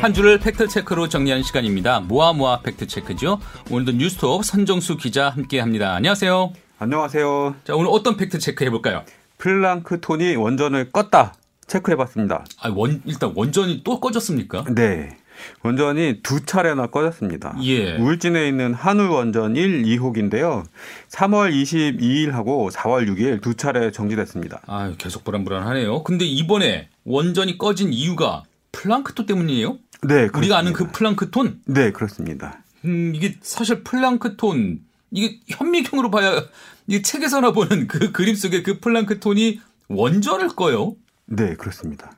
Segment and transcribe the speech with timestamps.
[0.00, 2.00] 한 주를 팩트체크로 정리하는 시간입니다.
[2.00, 3.40] 모아모아 팩트체크죠.
[3.70, 5.94] 오늘도 뉴스톱 선정수 기자 함께합니다.
[5.94, 6.52] 안녕하세요.
[6.78, 7.56] 안녕하세요.
[7.64, 9.02] 자 오늘 어떤 팩트체크 해볼까요?
[9.38, 11.32] 플랑크톤이 원전을 껐다
[11.66, 12.44] 체크해봤습니다.
[12.60, 14.64] 아, 원, 일단 원전이 또 꺼졌습니까?
[14.74, 15.16] 네.
[15.62, 17.56] 원전이 두 차례나 꺼졌습니다.
[17.62, 17.96] 예.
[17.96, 20.64] 울진에 있는 한울 원전 1, 2호기인데요.
[21.10, 24.62] 3월 22일하고 4월 6일 두 차례 정지됐습니다.
[24.66, 26.02] 아, 계속 불안불안하네요.
[26.04, 29.78] 근데 이번에 원전이 꺼진 이유가 플랑크톤 때문이에요?
[30.02, 30.58] 네, 우리가 그렇습니다.
[30.58, 31.60] 아는 그 플랑크톤?
[31.66, 32.62] 네, 그렇습니다.
[32.84, 34.80] 음, 이게 사실 플랑크톤
[35.10, 36.44] 이게 현미경으로 봐야
[36.86, 40.96] 이 책에서나 보는 그 그림 속의 그 플랑크톤이 원전을 꺼요.
[41.26, 42.12] 네, 그렇습니다.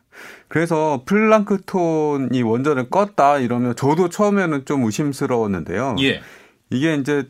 [0.48, 5.96] 그래서 플랑크톤이 원전을 껐다 이러면 저도 처음에는 좀 의심스러웠는데요.
[6.00, 6.20] 예.
[6.70, 7.28] 이게 이제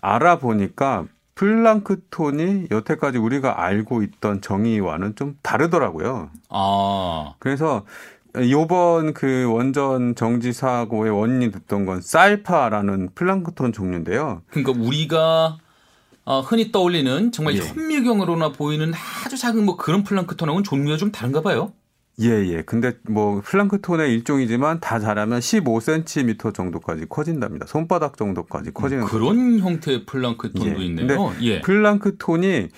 [0.00, 6.30] 알아보니까 플랑크톤이 여태까지 우리가 알고 있던 정의와는 좀 다르더라고요.
[6.50, 7.84] 아, 그래서
[8.36, 14.42] 요번 그 원전 정지 사고의 원인이 됐던 건 쌀파라는 플랑크톤 종류인데요.
[14.48, 15.58] 그러니까 우리가
[16.24, 17.60] 어, 흔히 떠올리는 정말 예.
[17.60, 18.92] 현미경으로나 보이는
[19.24, 21.72] 아주 작은 뭐 그런 플랑크톤하고는 종류가 좀 다른가 봐요.
[22.20, 22.62] 예, 예.
[22.62, 27.66] 근데 뭐 플랑크톤의 일종이지만 다 자라면 15cm 정도까지 커진답니다.
[27.66, 30.86] 손바닥 정도까지 커지는 그런 형태의 플랑크톤도 예.
[30.86, 31.34] 있네요.
[31.42, 31.60] 예.
[31.60, 32.68] 플랑크톤이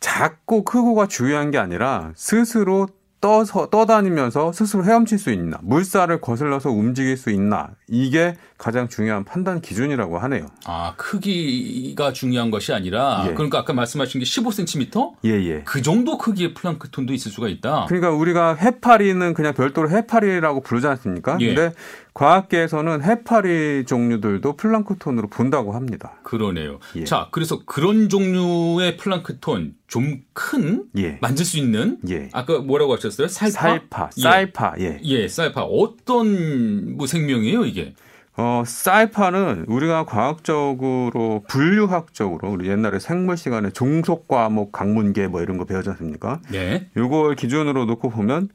[0.00, 2.88] 작고 크고가 중요한 게 아니라 스스로
[3.20, 9.60] 떠서 떠다니면서 스스로 헤엄칠 수 있나, 물살을 거슬러서 움직일 수 있나 이게 가장 중요한 판단
[9.60, 10.46] 기준이라고 하네요.
[10.64, 13.34] 아, 크기가 중요한 것이 아니라 예.
[13.34, 15.14] 그러니까 아까 말씀하신 게 15cm?
[15.24, 15.62] 예, 예.
[15.64, 17.86] 그 정도 크기의 플랑크톤도 있을 수가 있다.
[17.88, 21.36] 그러니까 우리가 해파리는 그냥 별도로 해파리라고 부르지 않습니까?
[21.40, 21.54] 예.
[21.54, 21.74] 근데
[22.14, 26.18] 과학계에서는 해파리 종류들도 플랑크톤으로 본다고 합니다.
[26.22, 26.78] 그러네요.
[26.96, 27.04] 예.
[27.04, 31.18] 자, 그래서 그런 종류의 플랑크톤 좀큰 예.
[31.20, 32.28] 만질 수 있는 예.
[32.32, 33.28] 아까 뭐라고 하셨어요?
[33.28, 33.58] 살파?
[33.60, 34.20] 살파, 예.
[34.20, 35.00] 쌀파, 예.
[35.02, 35.62] 예, 쌀파.
[35.62, 37.94] 어떤 뭐 생명이에요, 이게?
[38.36, 45.64] 어, 쌀파는 우리가 과학적으로 분류학적으로 우리 옛날에 생물 시간에 종속 과목 강문계 뭐 이런 거
[45.64, 46.40] 배우지 않습니까?
[46.50, 46.88] 네.
[46.96, 48.48] 요걸 기준으로 놓고 보면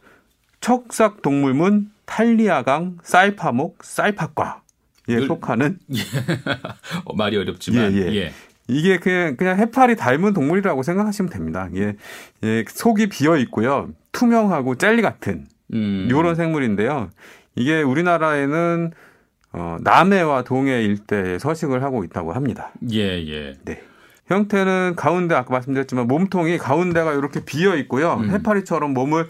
[0.60, 4.62] 척삭 동물문 탈리아강 쌀파목 쌀파과에
[5.08, 5.80] 늘- 속하는
[7.06, 8.34] 어, 말이 어렵지만 예, 예.
[8.68, 11.70] 이게 그냥 그냥 해파리 닮은 동물이라고 생각하시면 됩니다.
[11.76, 11.96] 예,
[12.44, 16.08] 예 속이 비어 있고요, 투명하고 젤리 같은 음.
[16.10, 17.10] 요런 생물인데요.
[17.56, 18.92] 이게 우리나라에는
[19.54, 22.72] 어, 남해와 동해 일대에 서식을 하고 있다고 합니다.
[22.92, 23.54] 예, 예.
[23.64, 23.82] 네.
[24.28, 28.16] 형태는 가운데 아까 말씀드렸지만 몸통이 가운데가 이렇게 비어 있고요.
[28.16, 28.32] 음.
[28.32, 29.30] 해파리처럼 몸을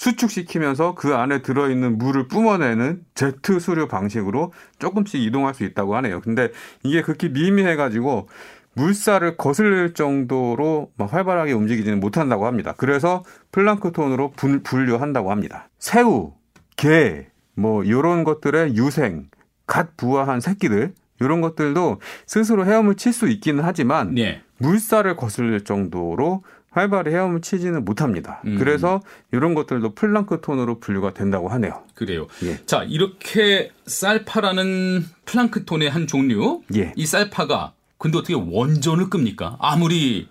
[0.00, 6.22] 수축시키면서 그 안에 들어있는 물을 뿜어내는 제트 수류 방식으로 조금씩 이동할 수 있다고 하네요.
[6.22, 6.48] 근데
[6.82, 8.26] 이게 극히 미미해가지고
[8.72, 12.72] 물살을 거슬릴 정도로 막 활발하게 움직이지는 못한다고 합니다.
[12.78, 15.68] 그래서 플랑크톤으로 분, 분류한다고 합니다.
[15.78, 16.32] 새우,
[16.76, 19.28] 게, 뭐 이런 것들의 유생,
[19.66, 24.40] 갓 부화한 새끼들 이런 것들도 스스로 헤엄을 칠 수 있기는 하지만 네.
[24.56, 28.40] 물살을 거슬릴 정도로 활발히 헤엄을 치지는 못합니다.
[28.46, 28.56] 음.
[28.58, 29.00] 그래서
[29.32, 31.82] 이런 것들도 플랑크톤으로 분류가 된다고 하네요.
[31.94, 32.26] 그래요.
[32.44, 32.58] 예.
[32.64, 36.62] 자, 이렇게 쌀파라는 플랑크톤의 한 종류.
[36.76, 36.92] 예.
[36.96, 39.56] 이 쌀파가 근데 어떻게 원전을 끕니까?
[39.60, 40.28] 아무리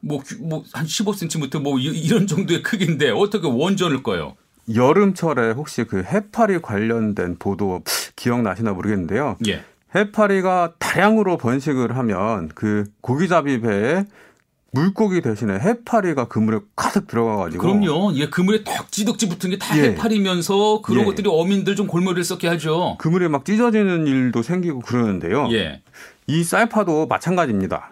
[0.00, 4.36] 뭐 뭐한 15cm부터 뭐 이- 이런 정도의 크기인데 어떻게 원전을 꺼요?
[4.74, 7.82] 여름철에 혹시 그 해파리 관련된 보도
[8.16, 9.38] 기억나시나 모르겠는데요.
[9.48, 9.64] 예.
[9.94, 14.04] 해파리가 다량으로 번식을 하면 그 고기잡이 배에
[14.72, 18.12] 물고기 대신에 해파리가 그물에 가득 들어가가지고 그럼요.
[18.14, 19.82] 예, 그물에 덕지덕지 붙은 게다 예.
[19.90, 21.04] 해파리면서 그런 예.
[21.06, 22.96] 것들이 어민들 좀 골머리를 썩게 하죠.
[22.98, 25.48] 그물이 막 찢어지는 일도 생기고 그러는데요.
[25.52, 25.82] 예.
[26.28, 27.90] 이 쌀파도 마찬가지입니다.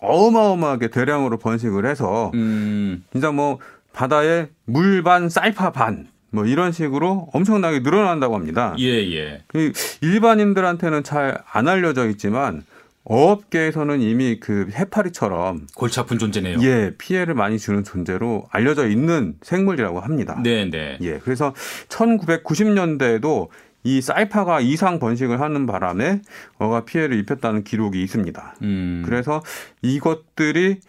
[0.00, 3.58] 어마어마하게 대량으로 번식을 해서 음, 진짜 뭐
[3.92, 8.74] 바다에 물 반 쌀파 반 뭐 이런 식으로 엄청나게 늘어난다고 합니다.
[8.78, 8.84] 예,
[9.14, 9.42] 예.
[9.46, 9.72] 그
[10.02, 12.64] 일반인들한테는 잘 안 알려져 있지만
[13.08, 16.58] 어업계에서는 이미 그 해파리처럼 골치 아픈 존재네요.
[16.62, 20.38] 예 피해를 많이 주는 존재로 알려져 있는 생물이라고 합니다.
[20.42, 20.98] 네, 네.
[21.00, 21.54] 예 그래서
[21.88, 23.48] 1990년대에도
[23.84, 26.20] 이 쌀파가 이상 번식을 하는 바람에
[26.58, 28.56] 어가 피해를 입혔다는 기록이 있습니다.
[28.62, 29.02] 음.
[29.06, 29.42] 그래서
[29.82, 30.80] 이것들이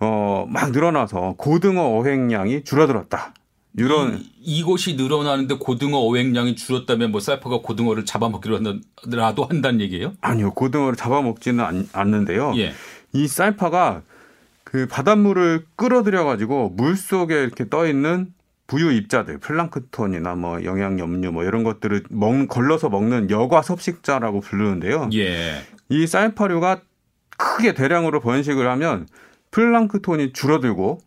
[0.00, 3.34] 어, 막 늘어나서 고등어 어획량이 줄어들었다.
[3.78, 10.14] 이런 이, 이곳이 늘어나는데 고등어 어획량이 줄었다면 뭐 쌀파가 고등어를 잡아먹기로 하더라도 한다는 얘기예요?
[10.20, 12.54] 아니요 고등어를 잡아먹지는 않, 않는데요.
[12.56, 12.72] 예.
[13.12, 14.02] 이 쌀파가
[14.64, 18.34] 그 바닷물을 끌어들여 가지고 물 속에 이렇게 떠 있는
[18.66, 25.08] 부유 입자들, 플랑크톤이나 뭐 영양 염류 뭐 이런 것들을 먹 걸러서 먹는 여과 섭식자라고 부르는데요.
[25.14, 25.62] 예.
[25.88, 26.82] 이 쌀파류가
[27.38, 29.06] 크게 대량으로 번식을 하면
[29.52, 31.00] 플랑크톤이 줄어들고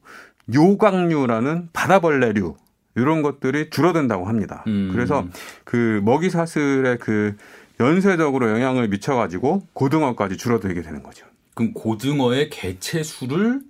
[0.52, 2.56] 요강류라는 바다벌레류
[2.96, 4.64] 이런 것들이 줄어든다고 합니다.
[4.68, 4.90] 음.
[4.92, 5.26] 그래서
[5.64, 7.36] 그 먹이 사슬에 그
[7.80, 11.26] 연쇄적으로 영향을 미쳐가지고 고등어까지 줄어들게 되는 거죠.
[11.54, 13.62] 그럼 고등어의 개체 수를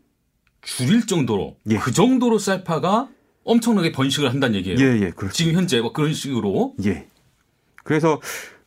[0.61, 1.77] 줄일 정도로 예.
[1.77, 3.09] 그 정도로 쌀파가
[3.43, 4.79] 엄청나게 번식을 한다는 얘기예요.
[4.79, 5.33] 예, 예, 그렇죠.
[5.33, 7.07] 지금 현재 뭐 그런 식으로 예.
[7.83, 8.19] 그래서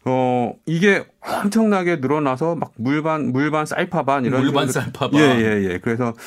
[0.05, 5.21] 어 이게 엄청나게 늘어나서 막 물반 물반 쌀파반 이런 물반 쌀파반.
[5.21, 5.79] 예, 예, 예.
[5.79, 6.19] 그래서 그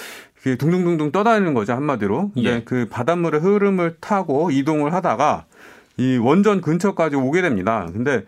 [0.44, 2.32] 둥둥둥둥 떠다니는 거죠 한마디로.
[2.34, 2.62] 근데 예.
[2.64, 5.46] 그 바닷물의 흐름을 타고 이동을 하다가
[5.98, 7.88] 이 원전 근처까지 오게 됩니다.
[7.92, 8.24] 근데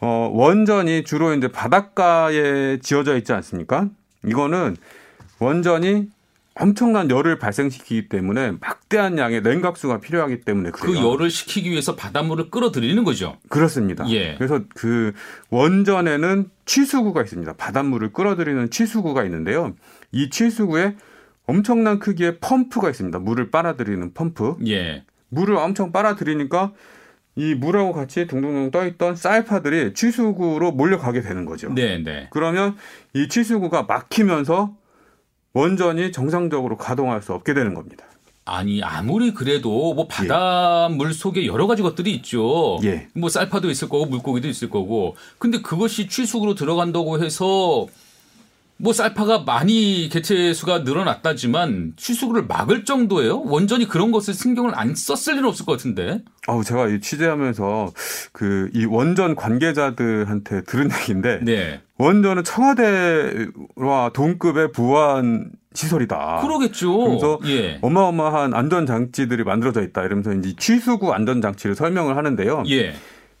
[0.00, 3.88] 어 원전이 주로 이제 바닷가에 지어져 있지 않습니까?
[4.24, 4.76] 이거는
[5.38, 6.08] 원전이
[6.58, 11.12] 엄청난 열을 발생시키기 때문에 막대한 양의 냉각수가 필요하기 때문에 그 그래요.
[11.12, 13.36] 열을 식히기 위해서 바닷물을 끌어들이는 거죠.
[13.48, 14.08] 그렇습니다.
[14.08, 14.36] 예.
[14.36, 15.12] 그래서 그
[15.50, 17.54] 원전에는 취수구가 있습니다.
[17.54, 19.74] 바닷물을 끌어들이는 취수구가 있는데요.
[20.12, 20.96] 이 취수구에
[21.46, 23.18] 엄청난 크기의 펌프가 있습니다.
[23.20, 24.56] 물을 빨아들이는 펌프.
[24.66, 25.04] 예.
[25.28, 26.72] 물을 엄청 빨아들이니까
[27.36, 31.72] 이 물하고 같이 둥둥둥 떠있던 쌀파들이 취수구로 몰려가게 되는 거죠.
[31.72, 32.28] 네, 네.
[32.30, 32.76] 그러면
[33.14, 34.74] 이 취수구가 막히면서
[35.52, 38.06] 원전이 정상적으로 가동할 수 없게 되는 겁니다.
[38.46, 42.78] 아니 아무리 그래도 뭐 바닷물 속에 여러 가지 것들이 있죠.
[42.84, 43.08] 예.
[43.14, 45.16] 뭐 쌀파도 있을 거고 물고기도 있을 거고.
[45.38, 47.86] 근데 그것이 취숙으로 들어간다고 해서
[48.78, 53.40] 뭐 쌀파가 많이 개체 수가 늘어났다지만 취숙을 막을 정도예요.
[53.40, 56.20] 원전이 그런 것을 신경을 안 썼을 리는 없을 것 같은데.
[56.46, 57.92] 아우 제가 이 취재하면서
[58.32, 61.80] 그 이 원전 관계자들한테 들은 얘기인데 네.
[61.98, 66.40] 원전은 청와대와 동급의 보안 시설이다.
[66.42, 66.96] 그러겠죠.
[67.04, 67.78] 그래서 예.
[67.82, 70.02] 어마어마한 안전 장치들이 만들어져 있다.
[70.04, 72.64] 이러면서 이제 취수구 안전 장치를 설명을 하는데요.
[72.68, 72.94] 예.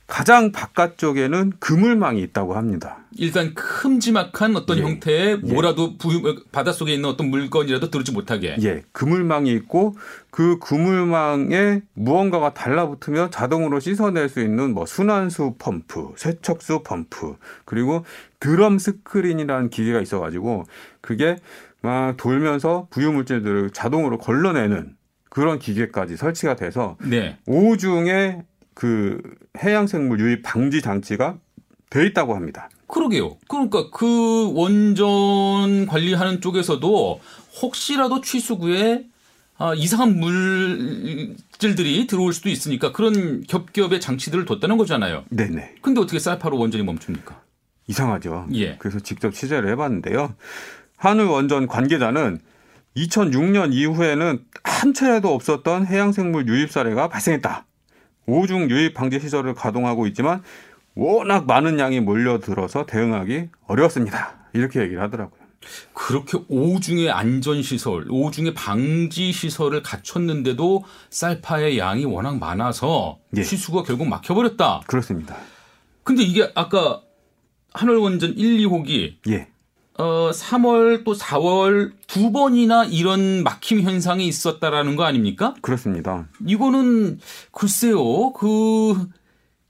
[0.06, 2.98] 가장 바깥쪽에는 그물망이 있다고 합니다.
[3.18, 4.82] 일단 큼지막한 어떤 예.
[4.82, 8.56] 형태의 뭐라도 부, 바닷속에 있는 어떤 물건이라도 들어오지 못하게.
[8.62, 9.96] 예, 그물망이 있고
[10.30, 18.04] 그 그물망에 무언가가 달라붙으면 자동으로 씻어낼 수 있는 뭐 순환수 펌프, 세척수 펌프, 그리고
[18.38, 20.64] 드럼 스크린이라는 기계가 있어 가지고
[21.00, 21.36] 그게
[21.82, 24.94] 막 돌면서 부유물질들을 자동으로 걸러내는
[25.30, 27.38] 그런 기계까지 설치가 돼서 네.
[27.46, 28.42] 오중에
[28.76, 29.18] 그
[29.64, 31.38] 해양 생물 유입 방지 장치가
[31.88, 32.68] 돼 있다고 합니다.
[32.86, 33.38] 그러게요.
[33.48, 37.20] 그러니까 그 원전 관리하는 쪽에서도
[37.62, 39.06] 혹시라도 취수구에
[39.56, 45.24] 아, 이상한 물질들이 들어올 수도 있으니까 그런 겹겹의 장치들을 뒀다는 거잖아요.
[45.30, 45.76] 네네.
[45.80, 47.40] 근데 어떻게 쌀파로 원전이 멈춥니까?
[47.86, 48.48] 이상하죠.
[48.52, 48.76] 예.
[48.76, 50.34] 그래서 직접 취재를 해봤는데요.
[50.98, 52.40] 한울 원전 관계자는
[52.94, 57.64] 2006년 이후에는 한 차례도 없었던 해양생물 유입 사례가 발생했다.
[58.26, 60.42] 오중 유입 방지 시설을 가동하고 있지만
[60.94, 64.36] 워낙 많은 양이 몰려들어서 대응하기 어려웠습니다.
[64.52, 65.46] 이렇게 얘기를 하더라고요.
[65.92, 73.42] 그렇게 오중의 안전시설, 오중의 방지시설을 갖췄는데도 쌀파의 양이 워낙 많아서 예.
[73.42, 74.82] 취수가 결국 막혀버렸다.
[74.86, 75.36] 그렇습니다.
[76.04, 77.02] 근데 이게 아까
[77.72, 79.48] 한월원전 1, 2호기 예.
[79.98, 85.54] 어, 3월 또 4월 두 번이나 이런 막힘 현상이 있었다라는 거 아닙니까?
[85.62, 86.28] 그렇습니다.
[86.46, 87.18] 이거는
[87.50, 89.08] 글쎄요, 그,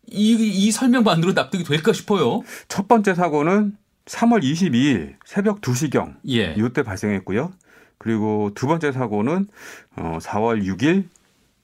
[0.09, 2.43] 이, 이 설명만으로 납득이 될까 싶어요.
[2.69, 3.77] 첫 번째 사고는
[4.07, 6.55] 3월 22일 새벽 2시경 예.
[6.57, 7.53] 이때 발생했고요.
[7.99, 9.49] 그리고 두 번째 사고는
[9.97, 11.09] 어 4월 6일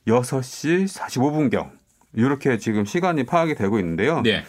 [0.06, 1.70] 6시 45분경
[2.14, 4.20] 이렇게 지금 시간이 파악이 되고 있는데요.
[4.22, 4.44] 네.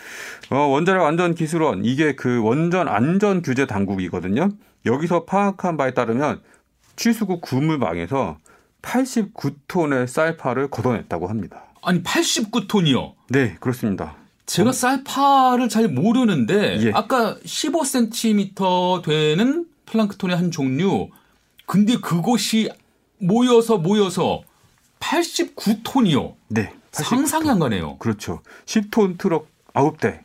[0.50, 4.50] 어, 원자력 안전 기술원 이게 그 원전 안전 규제 당국이거든요.
[4.86, 6.41] 여기서 파악한 바에 따르면
[6.96, 8.38] 취수구 구물망에서
[8.82, 11.63] 89톤의 쌀파를 걷어냈다고 합니다.
[11.82, 13.13] 아니, 89톤이요.
[13.29, 14.15] 네, 그렇습니다.
[14.46, 16.91] 제가 쌀파를 잘 모르는데, 예.
[16.93, 21.10] 아까 15cm 되는 플랑크톤의 한 종류,
[21.65, 22.70] 근데 그것이
[23.20, 24.41] 모여서 모여서
[25.00, 26.36] 89톤이요.
[26.50, 26.74] 네.
[26.94, 27.98] 89 상상이 안 가네요.
[27.98, 28.42] 그렇죠.
[28.66, 30.22] 10톤 트럭 9대,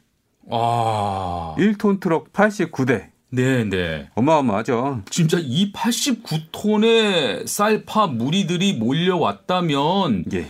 [0.50, 1.54] 아.
[1.58, 3.08] 1톤 트럭 89대.
[3.30, 4.08] 네 네.
[4.14, 5.02] 어마어마하죠.
[5.10, 10.46] 진짜 이 89톤의 쌀파 무리들이 몰려왔다면, 예.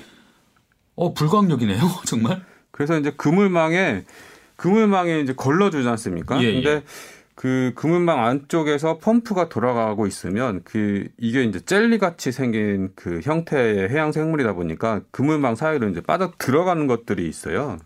[0.95, 2.45] 어, 불광력이네요, 정말.
[2.71, 4.05] 그래서 이제 그물망에
[4.57, 6.43] 그물망에 이제 걸러 주지 않습니까?
[6.43, 6.83] 예, 근데 예.
[7.39, 14.11] 그 그물망 안쪽에서 펌프가 돌아가고 있으면 그 이게 이제 젤리 같이 생긴 그 형태의 해양
[14.11, 17.79] 생물이다 보니까 그물망 사이로 이제 빠져 들어가는 것들이 있어요.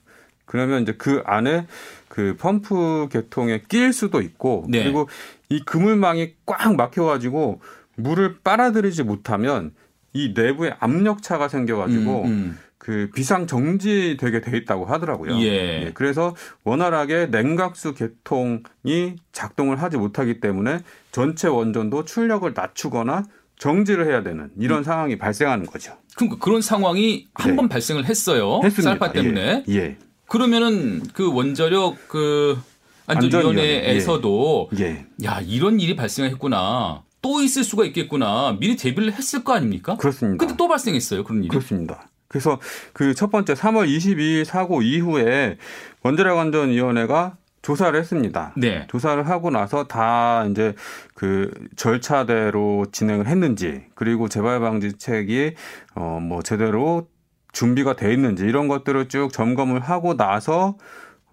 [0.46, 1.66] 그러면 이제 그 안에
[2.08, 4.84] 그 펌프 계통에 낄 수도 있고 네.
[4.84, 5.10] 그리고
[5.50, 7.60] 이 그물망이 꽉 막혀가지고
[7.96, 9.72] 물을 빨아들이지 못하면
[10.14, 12.58] 이 내부에 압력차가 생겨가지고 음, 음.
[12.82, 15.40] 그 비상 정지되게 돼 있다고 하더라고요.
[15.40, 15.92] 예.
[15.94, 16.34] 그래서
[16.64, 20.80] 원활하게 냉각수 계통이 작동을 하지 못하기 때문에
[21.12, 23.22] 전체 원전도 출력을 낮추거나
[23.56, 24.82] 정지를 해야 되는 이런 음.
[24.82, 25.96] 상황이 발생하는 거죠.
[26.16, 27.68] 그러니까 그런 상황이 한번 네.
[27.68, 28.60] 발생을 했어요.
[28.64, 28.90] 했습니다.
[28.90, 29.62] 쌀파 때문에.
[29.68, 29.74] 예.
[29.76, 29.96] 예.
[30.26, 32.58] 그러면은 그 원자력 그
[33.06, 34.84] 안전위원회에서도 예.
[34.84, 35.06] 예.
[35.24, 37.04] 야 이런 일이 발생했구나.
[37.20, 38.56] 또 있을 수가 있겠구나.
[38.58, 39.96] 미리 대비를 했을 거 아닙니까?
[39.98, 40.44] 그렇습니다.
[40.44, 41.22] 근데 또 발생했어요.
[41.22, 41.48] 그런 일이.
[41.48, 42.08] 그렇습니다.
[42.32, 42.58] 그래서
[42.92, 45.58] 그 첫 번째 3월 22일 사고 이후에
[46.02, 48.52] 원자력 안전위원회가 조사를 했습니다.
[48.56, 48.86] 네.
[48.90, 50.74] 조사를 하고 나서 다 이제
[51.14, 55.54] 그 절차대로 진행을 했는지 그리고 재발 방지책이
[55.94, 57.06] 어 뭐 제대로
[57.52, 60.76] 준비가 돼 있는지 이런 것들을 쭉 점검을 하고 나서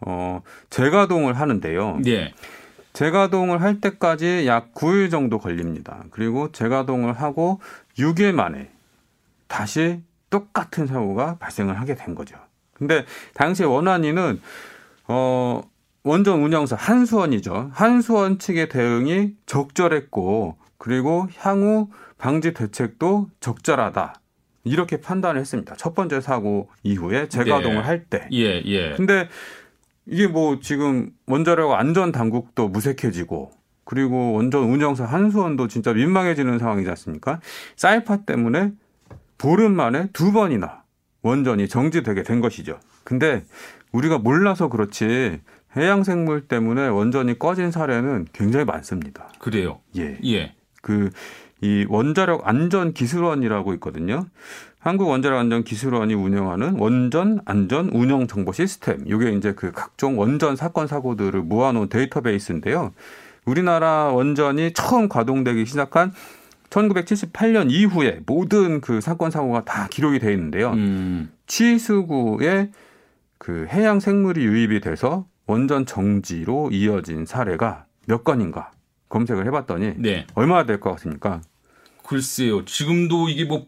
[0.01, 1.99] 어 재가동을 하는데요.
[2.03, 2.33] 네.
[2.93, 6.03] 재가동을 할 때까지 약 9일 정도 걸립니다.
[6.11, 7.61] 그리고 재가동을 하고
[7.97, 8.69] 6일 만에
[9.47, 12.37] 다시 똑같은 사고가 발생을 하게 된 거죠.
[12.73, 14.41] 근데 당시 원안위는
[15.07, 15.61] 어
[16.03, 17.71] 원전 운영사 한수원이죠.
[17.73, 24.13] 한수원 측의 대응이 적절했고 그리고 향후 방지 대책도 적절하다.
[24.63, 25.75] 이렇게 판단을 했습니다.
[25.75, 27.81] 첫 번째 사고 이후에 재가동을 네.
[27.81, 28.27] 할 때.
[28.31, 28.93] 예, 예.
[28.95, 29.29] 근데
[30.05, 33.51] 이게 뭐 지금 원자력 안전 당국도 무색해지고
[33.83, 37.39] 그리고 원전 운영사 한수원도 진짜 민망해지는 상황이지 않습니까?
[37.75, 38.71] 쌀파 때문에
[39.39, 40.83] 보름 만에 두 번이나
[41.23, 42.79] 원전이 정지되게 된 것이죠.
[43.03, 43.43] 근데
[43.91, 45.41] 우리가 몰라서 그렇지
[45.75, 49.29] 해양 생물 때문에 원전이 꺼진 사례는 굉장히 많습니다.
[49.39, 49.79] 그래요?
[49.97, 50.19] 예.
[50.25, 50.53] 예.
[50.81, 51.09] 그,
[51.61, 54.25] 이 원자력 안전 기술원이라고 있거든요.
[54.79, 59.03] 한국 원자력 안전 기술원이 운영하는 원전 안전 운영 정보 시스템.
[59.05, 62.91] 이게 이제 그 각종 원전 사건 사고들을 모아놓은 데이터베이스인데요.
[63.45, 66.13] 우리나라 원전이 처음 가동되기 시작한
[66.69, 70.71] 1978년 이후에 모든 그 사건 사고가 다 기록이 돼 있는데요.
[70.71, 71.31] 음.
[71.47, 72.69] 치수구에
[73.37, 78.71] 그 해양 생물이 유입이 돼서 원전 정지로 이어진 사례가 몇 건인가
[79.09, 80.27] 검색을 해봤더니 네.
[80.35, 81.41] 얼마나 될 것 같습니까?
[82.05, 82.65] 글쎄요.
[82.65, 83.65] 지금도 이게 뭐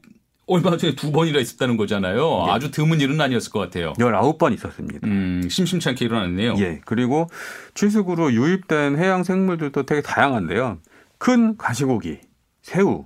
[0.48, 2.46] 얼마 전에 두 번이나 있었다는 거잖아요.
[2.48, 2.52] 예.
[2.52, 3.94] 아주 드문 일은 아니었을 것 같아요.
[3.94, 5.08] 19번 있었습니다.
[5.08, 6.56] 음, 심심치 않게 일어났네요.
[6.58, 6.82] 예.
[6.86, 7.28] 그리고
[7.74, 10.80] 취수구로 유입된 해양 생물들도 되게 다양한데요.
[11.18, 12.20] 큰 가시고기,
[12.62, 13.06] 새우,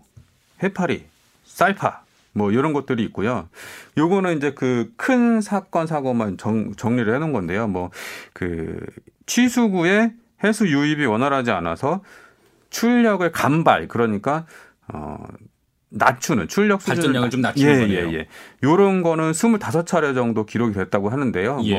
[0.64, 1.06] 해파리,
[1.46, 3.48] 쌀파 뭐 이런 것들이 있고요.
[3.98, 7.68] 요거는 이제 그 큰 사건 사고만 정, 정리를 해 놓은 건데요.
[7.68, 7.92] 뭐
[8.34, 8.78] 그
[9.26, 10.12] 취수구에
[10.44, 12.02] 해수 유입이 원활하지 않아서
[12.70, 14.46] 출력을 감발 그러니까
[14.88, 15.18] 어
[15.90, 18.10] 낮추는 출력 발전량을 좀 낮추는 예, 거네요.
[18.10, 18.28] 예, 예.
[18.64, 21.56] 요런 거는 25차례 정도 기록이 됐다고 하는데요.
[21.56, 21.74] 뭐 예.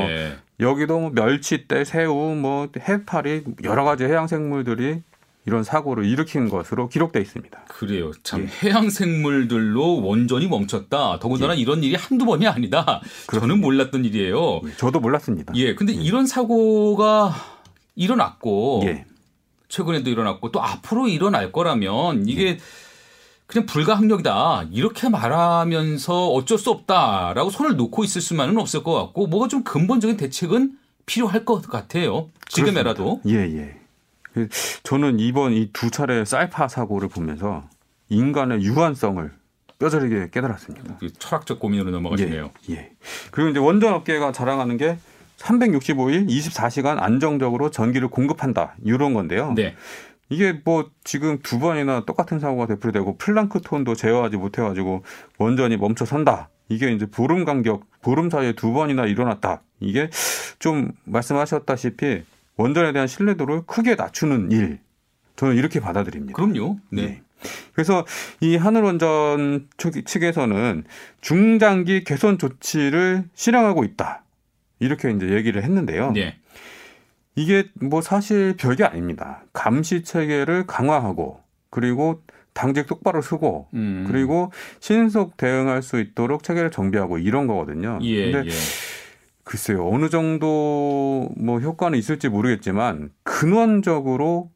[0.58, 5.02] 뭐 여기도 뭐 멸치대, 새우, 뭐 해파리 여러 가지 해양 생물들이
[5.46, 7.64] 이런 사고를 일으킨 것으로 기록돼 있습니다.
[7.68, 8.10] 그래요.
[8.24, 8.68] 참 예.
[8.68, 11.20] 해양 생물들로 원전이 멈췄다.
[11.20, 11.60] 더군다나 예.
[11.60, 13.00] 이런 일이 한두 번이 아니다.
[13.26, 13.40] 그렇습니다.
[13.40, 14.60] 저는 몰랐던 일이에요.
[14.64, 15.52] 예, 저도 몰랐습니다.
[15.56, 15.76] 예.
[15.76, 15.96] 근데 예.
[15.96, 17.34] 이런 사고가
[17.94, 19.04] 일어났고 예.
[19.68, 22.58] 최근에도 일어났고 또 앞으로 일어날 거라면 이게 예.
[23.46, 24.66] 그냥 불가항력이다.
[24.72, 30.16] 이렇게 말하면서 어쩔 수 없다라고 손을 놓고 있을 수만은 없을 것 같고 뭐가 좀 근본적인
[30.16, 30.72] 대책은
[31.06, 32.28] 필요할 것 같아요.
[32.48, 33.20] 지금에라도.
[33.28, 33.85] 예, 예.
[34.36, 34.48] 그
[34.82, 37.64] 저는 이번 이 두 차례 쌀파 사고를 보면서
[38.10, 39.32] 인간의 유한성을
[39.78, 40.98] 뼈저리게 깨달았습니다.
[41.00, 42.50] 그 철학적 고민으로 넘어가시네요.
[42.68, 42.90] 예, 예.
[43.30, 44.98] 그리고 이제 원전 업계가 자랑하는 게
[45.38, 49.52] 365일 24시간 안정적으로 전기를 공급한다 이런 건데요.
[49.54, 49.74] 네.
[50.28, 55.02] 이게 뭐 지금 두 번이나 똑같은 사고가 되풀이되고 플랑크톤도 제어하지 못해가지고
[55.38, 56.50] 원전이 멈춰 선다.
[56.68, 59.62] 이게 이제 보름 간격, 보름 사이에 두 번이나 일어났다.
[59.80, 60.10] 이게
[60.58, 62.24] 좀 말씀하셨다시피
[62.56, 64.78] 원전에 대한 신뢰도를 크게 낮추는 일.
[65.36, 66.34] 저는 이렇게 받아들입니다.
[66.34, 66.78] 그럼요.
[66.90, 67.02] 네.
[67.02, 67.22] 네.
[67.74, 68.06] 그래서
[68.40, 70.84] 이 하늘원전 측에서는
[71.20, 74.24] 중장기 개선 조치를 실행하고 있다.
[74.78, 76.12] 이렇게 이제 얘기를 했는데요.
[76.12, 76.38] 네.
[77.34, 79.44] 이게 뭐 사실 별게 아닙니다.
[79.52, 82.22] 감시 체계를 강화하고 그리고
[82.54, 84.06] 당직 똑바로 쓰고 음.
[84.08, 87.98] 그리고 신속 대응할 수 있도록 체계를 정비하고 이런 거거든요.
[88.00, 88.54] 예, 근데 예.
[89.46, 94.50] 글쎄요 어느 정도 뭐 효과는 있을지 모르겠지만 근원적으로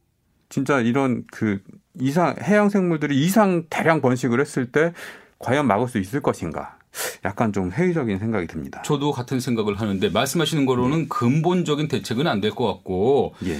[0.49, 1.61] 진짜 이런 그
[1.97, 4.91] 이상 해양 생물들이 이상 대량 번식을 했을 때
[5.39, 6.77] 과연 막을 수 있을 것인가?
[7.23, 8.81] 약간 좀 회의적인 생각이 듭니다.
[8.81, 11.05] 저도 같은 생각을 하는데 말씀하시는 거로는 네.
[11.07, 13.59] 근본적인 대책은 안 될 것 같고 예.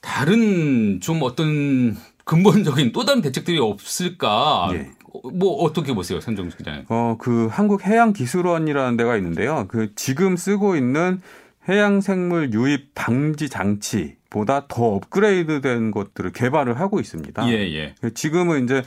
[0.00, 4.70] 다른 좀 어떤 근본적인 또 다른 대책들이 없을까?
[4.74, 4.92] 예.
[5.32, 6.84] 뭐 어떻게 보세요, 선정수 기자님?
[6.88, 9.66] 어, 그 한국해양기술원이라는 데가 있는데요.
[9.68, 11.20] 그 지금 쓰고 있는
[11.68, 17.48] 해양생물 유입 방지 장치 보다 더 업그레이드된 것들을 개발을 하고 있습니다.
[17.50, 17.94] 예, 예.
[18.14, 18.82] 지금은 이제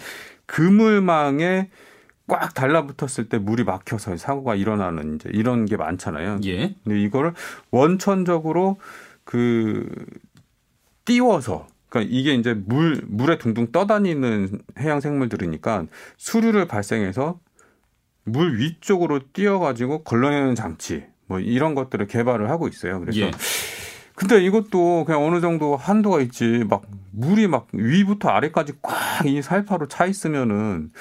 [0.46, 1.70] 그물망에
[2.28, 6.40] 꽉 달라붙었을 때 물이 막혀서 사고가 일어나는 이제 이런 게 많잖아요.
[6.46, 6.76] 예.
[6.84, 7.34] 근데 이거를
[7.72, 8.80] 원천적으로
[9.24, 9.90] 그
[11.06, 17.40] 띄워서 그러니까 이게 이제 물 물에 둥둥 떠다니는 해양 생물들이니까 수류를 발생해서
[18.24, 23.00] 물 위쪽으로 뛰어가지고 걸러내는 장치 뭐 이런 것들을 개발을 하고 있어요.
[23.02, 23.32] 그래서 예.
[24.16, 29.88] 근데 이것도 그냥 어느 정도 한도가 있지 막 물이 막 위부터 아래까지 꽉 이 살파로
[29.88, 30.92] 차 있으면은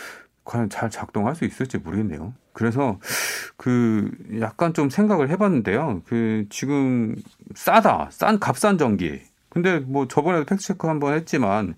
[0.45, 2.35] 과연 잘 작동할 수 있을지 모르겠네요.
[2.53, 2.99] 그래서
[3.57, 6.03] 그 약간 좀 생각을 해봤는데요.
[6.07, 7.15] 그 지금
[7.55, 9.21] 싸다, 싼 값싼 전기.
[9.51, 11.75] 근데 뭐 저번에도 팩트 체크 한번 했지만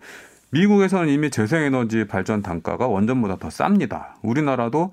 [0.51, 4.13] 미국에서는 이미 재생에너지 발전 단가가 원전보다 더 쌉니다.
[4.23, 4.93] 우리나라도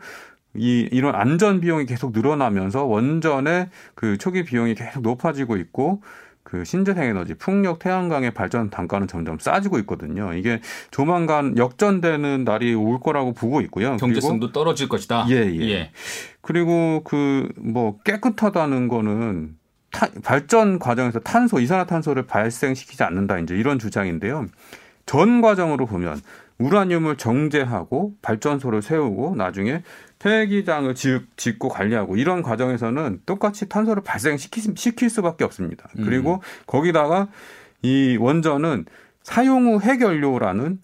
[0.56, 6.02] 이 이런 안전 비용이 계속 늘어나면서 원전의 그 초기 비용이 계속 높아지고 있고
[6.42, 10.34] 그 신재생 에너지 풍력 태양광의 발전 단가는 점점 싸지고 있거든요.
[10.34, 13.98] 이게 조만간 역전되는 날이 올 거라고 보고 있고요.
[13.98, 15.28] 경제성도 떨어질 것이다.
[15.30, 15.92] 예, 예.
[16.42, 19.59] 그리고 그 뭐 깨끗하다는 거는
[19.91, 23.39] 타, 발전 과정에서 탄소, 이산화탄소를 발생시키지 않는다.
[23.39, 24.46] 이제 이런 주장인데요.
[25.05, 26.22] 전 과정으로 보면
[26.60, 29.81] 우라늄을 정제하고 발전소를 세우고 나중에
[30.19, 35.89] 폐기장을 짓고 관리하고 이런 과정에서는 똑같이 탄소를 발생시킬 시킬 수밖에 없습니다.
[35.96, 36.39] 그리고 음.
[36.67, 37.29] 거기다가
[37.81, 38.86] 이 원전은
[39.24, 40.79] 사용 후 핵연료라는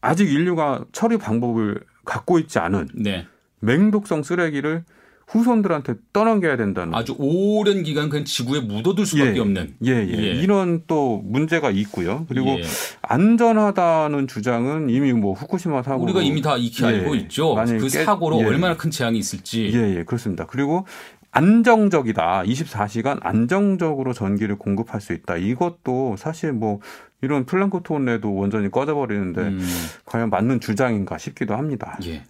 [0.00, 3.26] 아직 인류가 처리 방법을 갖고 있지 않은 네.
[3.60, 4.84] 맹독성 쓰레기를
[5.26, 10.32] 후손들한테 떠넘겨야 된다는 아주 오랜 기간 그냥 지구에 묻어둘 수밖에 예, 없는 예, 예, 예,
[10.40, 12.26] 이런 또 문제가 있고요.
[12.28, 12.62] 그리고 예.
[13.02, 17.56] 안전하다는 주장은 이미 뭐 후쿠시마 사고 우리가 이미 다 익히 예, 알고 있죠.
[17.56, 18.44] 그 사고로 예.
[18.44, 19.70] 얼마나 큰 재앙이 있을지.
[19.74, 20.46] 예, 예, 그렇습니다.
[20.46, 20.86] 그리고
[21.32, 22.44] 안정적이다.
[22.44, 25.36] 24시간 안정적으로 전기를 공급할 수 있다.
[25.36, 26.80] 이것도 사실 뭐
[27.22, 29.66] 이런 플랑크톤에도 원전이 꺼져버리는데 음.
[30.04, 31.98] 과연 맞는 주장인가 싶기도 합니다.
[32.04, 32.14] 예.
[32.14, 32.22] 예.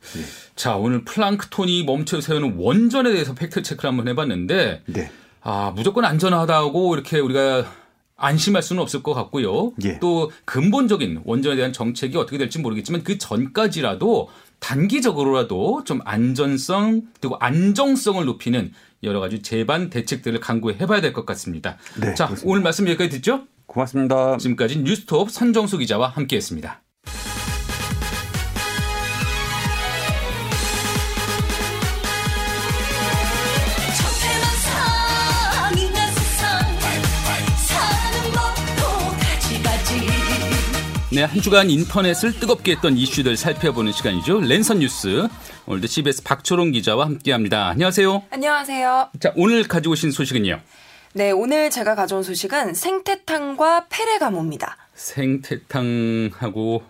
[0.55, 5.11] 자 오늘 플랑크톤이 멈춰 세우는 원전에 대해서 팩트 체크를 한번 해봤는데 네.
[5.43, 7.67] 아 무조건 안전하다고 이렇게 우리가
[8.17, 9.73] 안심할 수는 없을 것 같고요.
[9.85, 9.99] 예.
[9.99, 14.29] 또 근본적인 원전에 대한 정책이 어떻게 될지 모르겠지만 그 전까지라도
[14.61, 18.73] 단기적으로라도 좀 안전성 그리고 안정성을 높이는
[19.03, 21.77] 여러 가지 제반 대책들을 강구해 봐야 될 것 같습니다.
[22.01, 22.51] 네, 자, 그렇습니다.
[22.51, 23.43] 오늘 말씀 여기까지 듣죠?
[23.67, 24.37] 고맙습니다.
[24.39, 26.83] 지금까지 뉴스톱 선정수 기자와 함께했습니다.
[41.17, 44.41] 네, 한 주간 인터넷을 뜨겁게 했던 이슈들 살펴보는 시간이죠.
[44.43, 45.27] 랜선 뉴스.
[45.67, 47.69] 오늘도 CBS 박초롱 기자와 함께합니다.
[47.69, 48.25] 안녕하세요.
[48.29, 49.11] 안녕하세요.
[49.21, 50.61] 자, 오늘 가지고 오신 소식은요.
[51.17, 54.77] 네, 오늘 제가 가져온 소식은 생태탕과 페레가모입니다.
[54.97, 56.83] 생태탕하고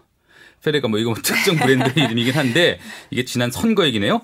[0.64, 4.20] 페레가모 이거 뭐 특정 브랜드 이름이긴 한데 이게 지난 선거 얘기네요.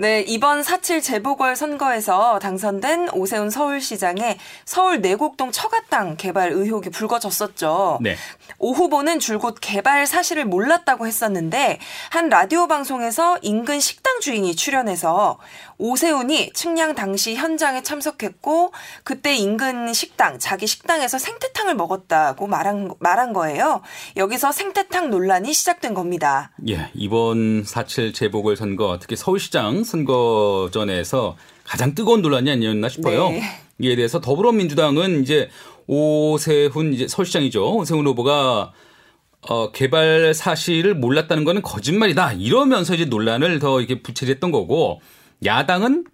[0.00, 7.98] 네, 이번 4.7 재보궐 선거에서 당선된 오세훈 서울시장의 서울 내곡동 처가 땅 개발 의혹이 불거졌었죠.
[8.00, 8.16] 네.
[8.58, 15.38] 오 후보는 줄곧 개발 사실을 몰랐다고 했었는데 한 라디오 방송에서 인근 식당 주인이 출연해서
[15.76, 18.72] 오세훈이 측량 당시 현장에 참석했고
[19.04, 23.82] 그때 인근 식당 자기 식당에서 생태탕을 먹었다고 말한 말한 거예요.
[24.16, 26.52] 여기서 생태탕 논란이 시작된 겁니다.
[26.68, 33.30] 예, 이번 4.7 재보궐 선거 특히 서울시장 선거전에서 가장 뜨거운 논란이 아니었나 싶어요.
[33.30, 33.42] 네.
[33.78, 35.48] 이에 대해서 더불어민주당은 이제
[35.86, 37.76] 오세훈 이제 서울시장이죠.
[37.76, 38.72] 오세훈 후보가
[39.48, 42.34] 어, 개발 사실을 몰랐다는 거는 거짓말이다.
[42.34, 45.00] 이러면서 이제 논란을 더 이렇게 부채질했던 거고
[45.44, 46.04] 야당은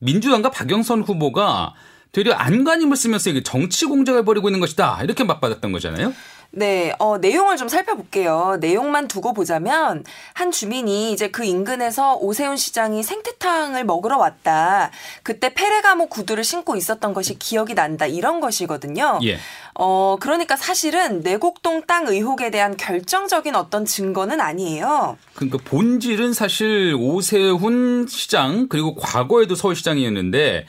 [0.00, 1.74] 민주당과 박영선 후보가
[2.12, 5.02] 되려 안간힘을 쓰면서 이게 정치 공작을 벌이고 있는 것이다.
[5.02, 6.12] 이렇게 맞받았던 거잖아요.
[6.56, 8.58] 네, 어, 내용을 좀 살펴볼게요.
[8.60, 14.90] 내용만 두고 보자면 한 주민이 이제 그 인근에서 오세훈 시장이 생태탕을 먹으러 왔다.
[15.22, 18.06] 그때 페레가모 구두를 신고 있었던 것이 기억이 난다.
[18.06, 19.18] 이런 것이거든요.
[19.24, 19.38] 예.
[19.74, 25.18] 어, 그러니까 사실은 내곡동 땅 의혹에 대한 결정적인 어떤 증거는 아니에요.
[25.34, 30.66] 그러니까 본질은 사실 오세훈 시장 그리고 과거에도 서울시장이었는데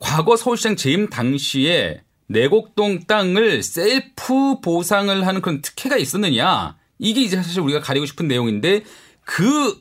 [0.00, 2.02] 과거 서울시장 재임 당시에
[2.32, 6.76] 내곡동 땅을 셀프 보상을 하는 그런 특혜가 있었느냐.
[6.98, 8.84] 이게 이제 사실 우리가 가리고 싶은 내용인데
[9.24, 9.80] 그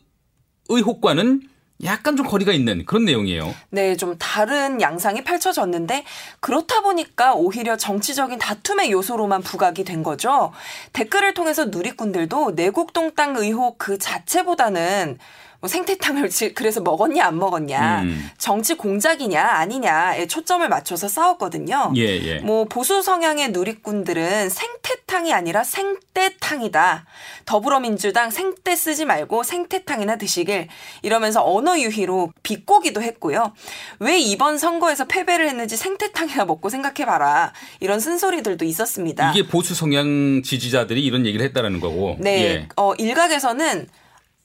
[0.69, 1.41] 의혹과는
[1.83, 3.55] 약간 좀 거리가 있는 그런 내용이에요.
[3.69, 6.03] 네, 좀 다른 양상이 펼쳐졌는데
[6.39, 10.51] 그렇다 보니까 오히려 정치적인 다툼의 요소로만 부각이 된 거죠.
[10.93, 15.17] 댓글을 통해서 누리꾼들도 내곡동 땅 의혹 그 자체보다는
[15.61, 18.29] 뭐 생태탕을 그래서 먹었냐 안 먹었냐, 음.
[18.39, 21.93] 정치 공작이냐 아니냐에 초점을 맞춰서 싸웠거든요.
[21.97, 22.39] 예, 예.
[22.39, 27.05] 뭐 보수 성향의 누리꾼들은 생태탕이 아니라 생떼탕이다.
[27.45, 30.67] 더불어민주당 생떼 쓰지 말고 생태탕이나 드시길
[31.03, 33.53] 이러면서 언어 유희로 비꼬기도 했고요.
[33.99, 39.31] 왜 이번 선거에서 패배를 했는지 생태탕이나 먹고 생각해봐라 이런 쓴소리들도 있었습니다.
[39.31, 42.15] 이게 보수 성향 지지자들이 이런 얘기를 했다라는 거고.
[42.19, 42.67] 네, 예.
[42.77, 43.87] 어, 일각에서는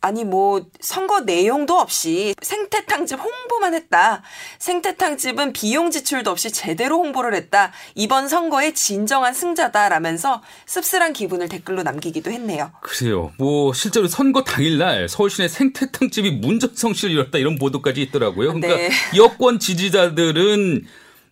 [0.07, 4.23] 아니 뭐 선거 내용도 없이 생태탕집 홍보만 했다.
[4.61, 7.73] 생태탕집은 비용 지출도 없이 제대로 홍보를 했다.
[7.97, 12.71] 이번 선거의 진정한 승자다라면서 씁쓸한 기분을 댓글로 남기기도 했네요.
[12.83, 13.33] 그래요.
[13.37, 18.53] 뭐 실제로 선거 당일날 서울 시내 생태탕집이 문전성시를 이뤘다 이런 보도까지 있더라고요.
[18.53, 18.91] 그러니까 네.
[19.17, 20.87] 여권 지지자들은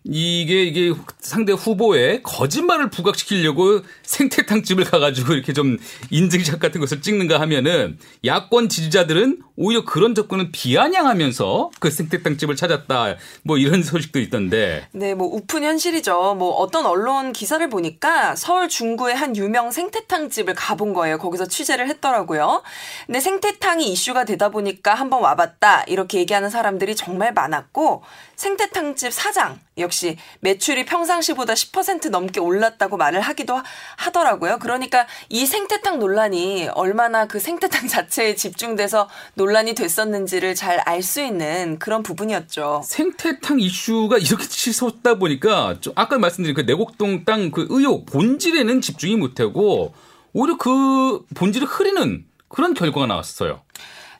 [0.07, 5.79] 이게 이게 상대 후보에 거짓말을 부각시키려고 생태탕 집을 가가지고 이렇게 좀
[6.11, 13.15] 인증샷 같은 것을 찍는가 하면은 야권 지지자들은 오히려 그런 접근을 비아냥하면서 그 생태탕 집을 찾았다
[13.43, 14.87] 뭐 이런 소식도 있던데.
[14.91, 16.35] 네, 뭐 우픈 현실이죠.
[16.35, 21.17] 뭐 어떤 언론 기사를 보니까 서울 중구의 한 유명 생태탕 집을 가본 거예요.
[21.17, 22.61] 거기서 취재를 했더라고요.
[23.07, 28.03] 근데 생태탕이 이슈가 되다 보니까 한번 와봤다 이렇게 얘기하는 사람들이 정말 많았고
[28.35, 33.61] 생태탕집 사장 역시 매출이 평상시보다 10% 넘게 올랐다고 말을 하기도
[33.97, 34.59] 하더라고요.
[34.59, 41.77] 그러니까 이 생태탕 논란이 얼마나 그 생태탕 자체에 집중돼서 논란이 됐었는지를 잘 알 수 있는
[41.79, 42.81] 그런 부분이었죠.
[42.85, 49.93] 생태탕 이슈가 이렇게 치솟다 보니까 아까 말씀드린 그 내곡동 땅 그 의혹 본질에는 집중이 못하고
[50.33, 53.61] 오히려 그 본질을 흐리는 그런 결과가 나왔어요.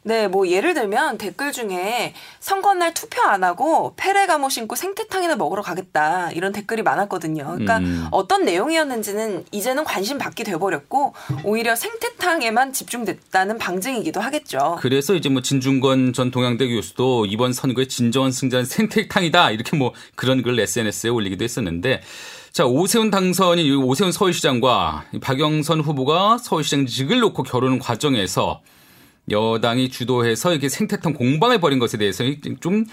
[0.07, 6.29] 네, 뭐 예를 들면 댓글 중에 선거날 투표 안 하고 페레가모 신고 생태탕이나 먹으러 가겠다
[6.31, 7.43] 이런 댓글이 많았거든요.
[7.43, 8.07] 그러니까 음.
[8.11, 14.77] 어떤 내용이었는지는 이제는 관심 받게 돼버렸고 오히려 생태탕에만 집중됐다는 방증이기도 하겠죠.
[14.79, 20.43] 그래서 이제 뭐 진중권 전 동양대 교수도 이번 선거의 진정한 승자는 생태탕이다 이렇게 뭐 그런
[20.43, 22.01] 글 SNS에 올리기도 했었는데
[22.51, 28.61] 자, 오세훈 당선인, 오세훈 서울시장과 박영선 후보가 서울시장직을 놓고 결혼 과정에서
[29.29, 32.23] 여당이 주도해서 이렇게 생태탕 공방을 벌인 것에 대해서
[32.59, 32.85] 좀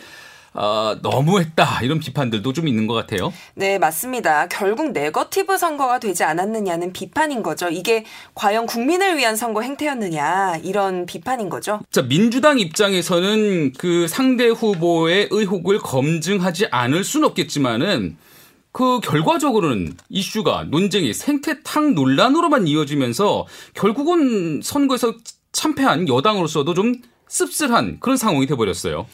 [0.54, 3.32] 어, 너무했다 이런 비판들도 좀 있는 것 같아요.
[3.54, 4.48] 네, 맞습니다.
[4.48, 7.68] 결국 네거티브 선거가 되지 않았느냐는 비판인 거죠.
[7.68, 11.80] 이게 과연 국민을 위한 선거 행태였느냐 이런 비판인 거죠.
[11.90, 18.16] 자, 민주당 입장에서는 그 상대 후보의 의혹을 검증하지 않을 수는 없겠지만은
[18.72, 25.14] 그 결과적으로는 이슈가 논쟁이 생태탕 논란으로만 이어지면서 결국은 선거에서
[25.52, 26.94] 참패한 여당으로서도 좀
[27.28, 29.06] 씁쓸한 그런 상황이 돼버렸어요.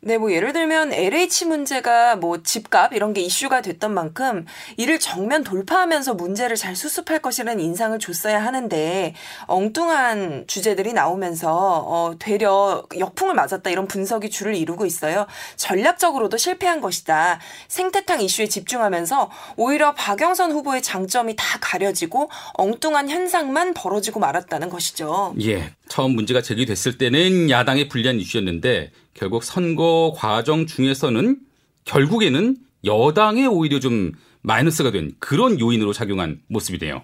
[0.00, 4.44] 네, 뭐 예를 들면 LH 문제가 뭐 집값 이런 게 이슈가 됐던 만큼
[4.76, 9.14] 이를 정면 돌파하면서 문제를 잘 수습할 것이라는 인상을 줬어야 하는데
[9.46, 15.26] 엉뚱한 주제들이 나오면서 어 되려 역풍을 맞았다 이런 분석이 줄을 이루고 있어요.
[15.56, 17.40] 전략적으로도 실패한 것이다.
[17.68, 25.34] 생태탕 이슈에 집중하면서 오히려 박영선 후보의 장점이 다 가려지고 엉뚱한 현상만 벌어지고 말았다는 것이죠.
[25.42, 25.72] 예.
[25.88, 31.38] 처음 문제가 제기됐을 때는 야당의 불리한 이슈였는데 결국 선거 과정 중에서는
[31.84, 37.02] 결국에는 여당에 오히려 좀 마이너스가 된 그런 요인으로 작용한 모습이네요.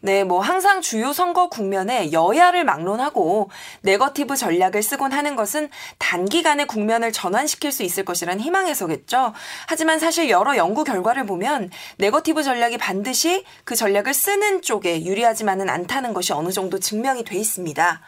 [0.00, 3.50] 네, 뭐 항상 주요 선거 국면에 여야를 막론하고
[3.82, 5.68] 네거티브 전략을 쓰곤 하는 것은
[5.98, 9.32] 단기간에 국면을 전환시킬 수 있을 것이란 희망에서겠죠.
[9.66, 16.14] 하지만 사실 여러 연구 결과를 보면 네거티브 전략이 반드시 그 전략을 쓰는 쪽에 유리하지만은 않다는
[16.14, 18.00] 것이 어느 정도 증명이 돼 있습니다.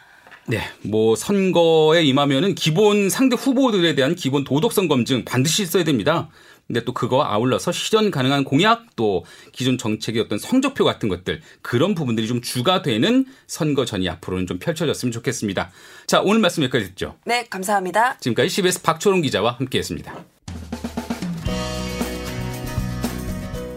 [0.47, 6.29] 네, 뭐 선거에 임하면은 기본 상대 후보들에 대한 기본 도덕성 검증 반드시 있어야 됩니다.
[6.67, 11.95] 근데 또 그거 아울러서 실현 가능한 공약 또 기존 정책의 어떤 성적표 같은 것들 그런
[11.95, 15.69] 부분들이 좀 주가 되는 선거전이 앞으로는 좀 펼쳐졌으면 좋겠습니다.
[16.07, 17.17] 자, 오늘 말씀 여기까지 듣죠.
[17.25, 18.17] 네, 감사합니다.
[18.19, 20.23] 지금까지 CBS 박초롱 기자와 함께했습니다.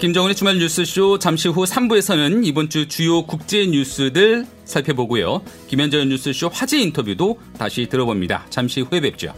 [0.04, 5.40] 김정은의 주말 뉴스쇼 잠시 후 3부에서는 이번 주 주요 국제 뉴스들 살펴보고요.
[5.66, 8.44] 김현정 뉴스쇼 화제 인터뷰도 다시 들어봅니다.
[8.50, 9.32] 잠시 후에 뵙죠.